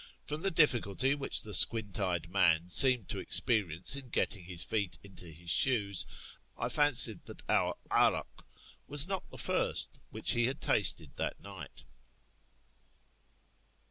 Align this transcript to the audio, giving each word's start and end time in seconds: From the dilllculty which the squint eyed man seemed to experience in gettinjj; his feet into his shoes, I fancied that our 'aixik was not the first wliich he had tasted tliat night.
From 0.25 0.41
the 0.41 0.49
dilllculty 0.49 1.15
which 1.15 1.43
the 1.43 1.53
squint 1.53 1.99
eyed 1.99 2.27
man 2.31 2.69
seemed 2.69 3.07
to 3.09 3.19
experience 3.19 3.95
in 3.95 4.09
gettinjj; 4.09 4.45
his 4.47 4.63
feet 4.63 4.97
into 5.03 5.25
his 5.27 5.51
shoes, 5.51 6.07
I 6.57 6.69
fancied 6.69 7.21
that 7.25 7.43
our 7.47 7.75
'aixik 7.91 8.43
was 8.87 9.07
not 9.07 9.29
the 9.29 9.37
first 9.37 9.99
wliich 10.11 10.29
he 10.29 10.47
had 10.47 10.59
tasted 10.59 11.17
tliat 11.17 11.39
night. 11.39 11.83